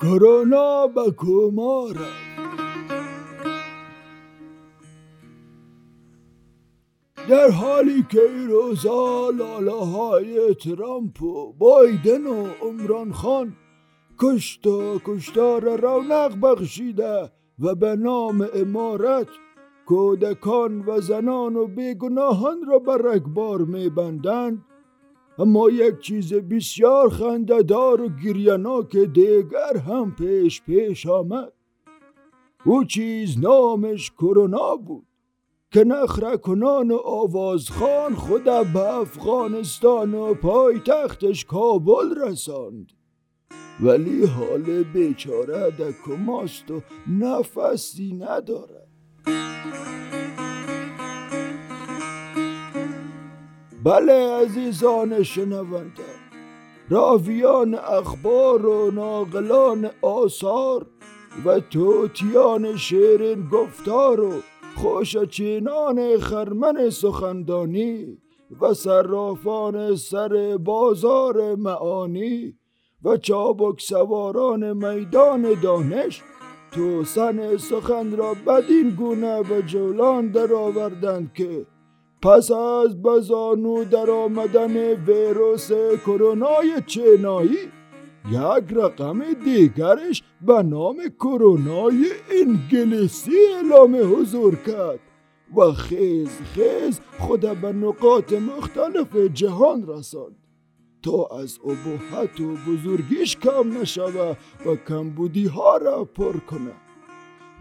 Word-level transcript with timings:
کرونا 0.00 0.86
به 0.86 1.10
کما 1.16 1.88
در 7.28 7.50
حالی 7.50 8.06
که 8.10 8.20
این 8.22 8.48
روزا 8.48 9.30
لاله 9.30 9.84
های 9.84 10.54
ترامپ 10.54 11.22
و 11.22 11.52
بایدن 11.52 12.26
و 12.26 12.46
عمران 12.62 13.12
خان 13.12 13.56
کشت 14.18 14.66
و 14.66 15.00
کشتار 15.04 15.76
رونق 15.76 16.40
بخشیده 16.40 17.32
و 17.58 17.74
به 17.74 17.96
نام 17.96 18.48
امارت 18.54 19.28
کودکان 19.86 20.84
و 20.86 21.00
زنان 21.00 21.56
و 21.56 21.66
بیگناهان 21.66 22.66
را 22.66 22.78
بر 22.78 22.96
رگبار 22.96 23.58
میبندند 23.58 24.64
اما 25.42 25.70
یک 25.70 26.00
چیز 26.00 26.34
بسیار 26.34 27.08
خندهدار 27.08 28.00
و 28.00 28.08
گریاناک 28.24 28.96
دیگر 28.96 29.76
هم 29.86 30.14
پیش 30.14 30.62
پیش 30.62 31.06
آمد. 31.06 31.52
او 32.64 32.84
چیز 32.84 33.38
نامش 33.38 34.10
کرونا 34.10 34.76
بود 34.76 35.06
که 35.70 35.84
نخرکنان 35.84 36.90
و 36.90 36.96
آوازخان 36.96 38.14
خود 38.14 38.44
به 38.44 38.94
افغانستان 38.94 40.14
و 40.14 40.34
پایتختش 40.34 41.44
کابل 41.44 42.14
رساند. 42.16 42.92
ولی 43.80 44.26
حال 44.26 44.82
بیچاره 44.82 45.70
دکماست 45.70 46.70
و 46.70 46.82
نفسی 47.20 48.12
ندارد. 48.12 48.88
بله 53.84 54.12
عزیزان 54.12 55.22
شنونده. 55.22 56.02
راویان 56.90 57.74
اخبار 57.74 58.66
و 58.66 58.90
ناقلان 58.90 59.90
آثار 60.02 60.86
و 61.44 61.60
توتیان 61.60 62.76
شیرین 62.76 63.48
گفتار 63.48 64.20
و 64.20 64.32
خوشچینان 64.76 66.18
خرمن 66.18 66.90
سخندانی 66.90 68.18
و 68.60 68.74
صرافان 68.74 69.96
سر 69.96 70.58
بازار 70.64 71.54
معانی 71.54 72.54
و 73.04 73.16
چابک 73.16 73.80
سواران 73.80 74.72
میدان 74.72 75.60
دانش 75.62 76.22
توسن 76.72 77.56
سخن 77.56 78.16
را 78.16 78.34
بدین 78.46 78.90
گونه 78.90 79.42
به 79.42 79.62
جولان 79.62 80.28
درآوردند 80.28 81.32
که 81.34 81.66
پس 82.22 82.50
از 82.50 83.02
بزانو 83.02 83.84
در 83.84 84.10
آمدن 84.10 84.76
ویروس 84.94 85.72
کرونای 86.06 86.82
چینایی 86.86 87.58
یک 88.30 88.64
رقم 88.72 89.32
دیگرش 89.44 90.22
به 90.40 90.62
نام 90.62 90.96
کرونای 91.20 92.06
انگلیسی 92.30 93.30
اعلام 93.54 93.96
حضور 94.14 94.56
کرد 94.56 95.00
و 95.56 95.72
خیز 95.72 96.28
خیز 96.54 97.00
خود 97.18 97.40
به 97.40 97.72
نقاط 97.72 98.32
مختلف 98.32 99.16
جهان 99.16 99.86
رساند. 99.86 100.36
تا 101.02 101.26
از 101.26 101.58
ابهت 101.64 102.40
و 102.40 102.54
بزرگیش 102.68 103.36
کم 103.36 103.78
نشوه 103.80 104.36
و 104.66 104.76
کمبودی 104.88 105.46
ها 105.46 105.76
را 105.76 106.04
پر 106.04 106.36
کنه 106.36 106.72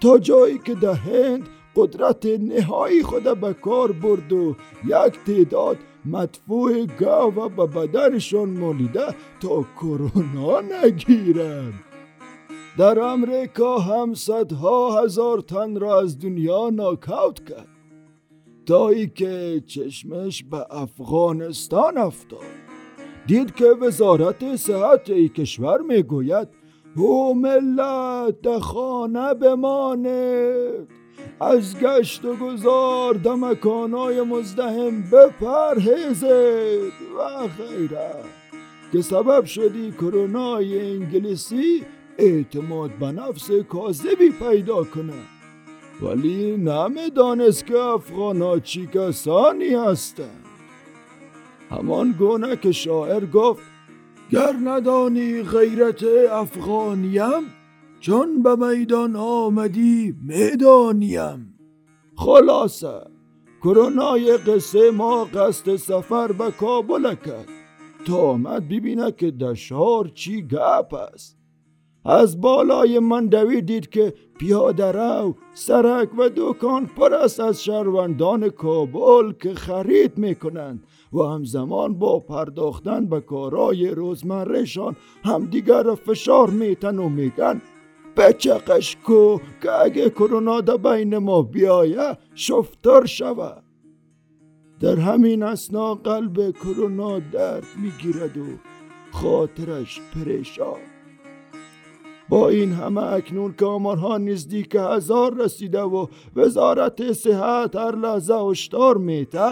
تا 0.02 0.18
جایی 0.18 0.58
که 0.58 0.76
در 0.76 0.94
هند 0.94 1.50
قدرت 1.76 2.26
نهایی 2.26 3.04
خود 3.04 3.40
به 3.42 3.54
کار 3.54 3.92
برد 3.92 4.34
و 4.34 4.56
یک 4.86 5.20
تعداد 5.26 5.78
مدفوع 6.06 6.86
گاو 6.86 7.50
به 7.50 7.66
بدنشان 7.66 8.50
مالیده 8.50 9.16
تا 9.42 9.66
کرونا 9.82 10.62
نگیرند. 10.62 11.74
در 12.78 13.00
امریکا 13.00 13.78
هم 13.80 14.14
صدها 14.14 15.04
هزار 15.04 15.40
تن 15.40 15.80
را 15.80 16.02
از 16.02 16.20
دنیا 16.20 16.70
ناکاوت 16.70 17.50
کرد. 17.50 17.68
تا 18.66 18.90
ای 18.90 19.08
که 19.08 19.64
چشمش 19.68 20.44
به 20.44 20.66
افغانستان 20.70 21.98
افتاد. 21.98 22.40
دید 23.28 23.56
که 23.56 23.66
وزارت 23.66 24.56
صحت 24.56 25.10
ای 25.10 25.30
کشور 25.30 25.82
می‌گوید 25.82 26.48
او 26.96 27.36
ملت 27.36 28.60
خانه 28.60 29.34
بمانید. 29.34 31.01
از 31.40 31.80
گشت 31.80 32.26
و 32.26 32.36
گذار 32.36 33.14
در 33.14 33.36
مکانهای 33.36 34.22
مزدهم 34.22 35.02
بپرهیزید 35.02 36.94
و 37.18 37.48
غیره 37.58 38.12
که 38.92 39.02
سبب 39.02 39.46
شدی 39.46 39.92
کرونای 39.92 40.92
انگلیسی 40.92 41.86
اعتماد 42.18 42.92
به 42.92 43.12
نفس 43.12 43.52
کاذبی 43.52 44.30
پیدا 44.30 44.84
کنه. 44.84 45.14
ولی 46.02 46.58
نمی‌دانست 46.58 47.66
که 47.66 47.78
افغانا 47.78 48.60
چی 48.60 48.88
کسانی 48.88 49.74
هستند. 49.74 50.46
همان 51.70 52.16
گونه 52.20 52.56
که 52.56 52.72
شاعر 52.72 53.26
گفت 53.26 53.64
گر 54.32 54.56
ندانی 54.64 55.44
غیرت 55.44 56.04
افغانیم 56.32 57.61
چون 58.02 58.44
به 58.44 58.56
میدان 58.56 59.16
آمدی 59.16 60.16
می‌دانیم. 60.22 61.60
خلاصه 62.16 63.02
کرونای 63.64 64.38
قصه 64.38 64.92
ما 64.92 65.24
قصد 65.24 65.76
سفر 65.76 66.32
به 66.32 66.52
کابل 66.52 67.16
کرد 67.16 67.48
تا 68.06 68.18
آمد 68.18 68.70
ببینه 68.70 69.12
که 69.12 69.32
در 69.32 69.54
شهر 69.54 70.08
چی 70.14 70.42
گپ 70.42 70.94
است. 70.94 71.38
از 72.06 72.42
بالای 72.42 73.00
من 73.00 73.26
دید 73.26 73.90
که 73.90 74.14
پیاده 74.40 74.92
رو 74.92 75.36
سرک 75.54 76.20
و 76.20 76.30
دکان 76.36 76.86
پر 76.86 77.14
است 77.14 77.40
از 77.40 77.64
شهروندان 77.64 78.50
کابل 78.50 79.32
که 79.32 79.54
خرید 79.54 80.18
می‌کنند 80.18 80.84
و 81.14 81.24
همزمان 81.24 82.00
با 82.00 82.20
پرداختن 82.20 83.06
به 83.06 83.22
کارای 83.22 83.90
روزمرهشان 83.90 84.96
همدیگر 85.24 85.84
را 85.84 85.96
فشار 85.96 86.50
میتن 86.50 87.00
و 87.00 87.10
میگن 87.10 87.62
بچقش 88.18 88.98
کو 89.06 89.38
که 89.62 89.72
اگه 89.72 90.10
کرونا 90.10 90.62
در 90.62 90.78
بین 90.78 91.18
ما 91.18 91.42
بیایه 91.42 92.18
شفتار 92.36 93.06
شوه. 93.06 93.52
در 94.80 94.96
همین 94.96 95.44
اسنا 95.44 95.96
قلب 95.96 96.52
کرونا 96.52 97.20
درد 97.20 97.64
می‌گیرد 97.82 98.38
و 98.38 98.46
خاطرش 99.12 100.02
پریشان. 100.16 100.80
با 102.30 102.50
این 102.50 102.72
همه 102.72 103.04
اکنون 103.04 103.56
که 103.60 103.66
آمارها 103.66 104.18
نزدیک 104.18 104.76
هزار 104.76 105.34
رسیده 105.34 105.82
و 105.82 106.08
وزارت 106.36 107.12
صحت 107.12 107.76
هر 107.76 107.96
لحظه 107.96 108.34
هشدار 108.34 108.98
میته 108.98 109.52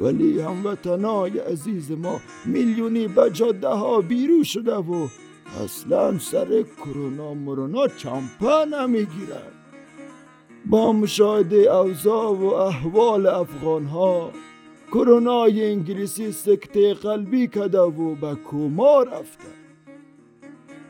ولی 0.00 0.40
هموطنای 0.40 1.38
عزیز 1.38 1.90
ما 1.92 2.20
میلیونی 2.46 3.08
به 3.08 3.30
جاده 3.32 3.68
ها 3.68 4.00
بیرو 4.00 4.44
شده 4.44 4.76
و 4.76 5.08
اصلا 5.64 6.18
سر 6.18 6.62
کرونا 6.62 7.34
مرونا 7.34 7.88
چمپه 7.88 8.64
نمی‌گیرد. 8.64 9.52
با 10.66 10.92
مشاهده 10.92 11.56
اوضاع 11.56 12.32
و 12.32 12.44
احوال 12.44 13.26
افغان 13.26 13.84
ها 13.84 14.30
کرونای 14.92 15.70
انگلیسی 15.72 16.32
سکته 16.32 16.94
قلبی 16.94 17.46
کده 17.46 17.80
و 17.80 18.14
به 18.14 18.34
کوما 18.34 19.02
رفته. 19.02 19.48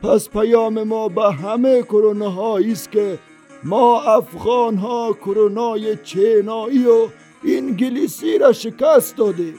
پس 0.03 0.29
پیام 0.29 0.83
ما 0.83 1.09
به 1.09 1.31
همه 1.31 1.81
کرونا 1.81 2.57
است 2.57 2.91
که 2.91 3.19
ما 3.63 4.01
افغان 4.01 4.77
ها 4.77 5.13
کرونای 5.13 5.97
چینایی 6.03 6.85
و 6.85 7.07
انگلیسی 7.47 8.37
را 8.37 8.53
شکست 8.53 9.17
دادیم. 9.17 9.55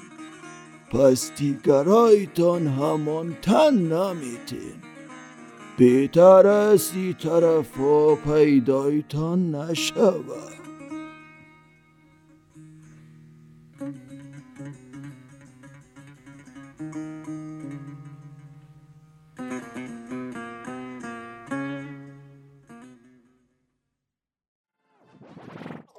پس 0.91 1.33
دیگرایتان 1.37 2.67
همان 2.67 3.37
تن 3.43 3.75
نمیتین. 3.75 4.92
بهتر 5.83 6.47
است 6.47 6.95
ای 6.95 7.15
طرف 7.15 7.79
پیدایتان 8.25 9.55
نشود. 9.55 10.53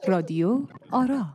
رادیو 0.07 0.59
آرا 0.91 1.25